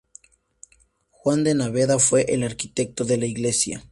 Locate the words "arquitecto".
2.41-3.03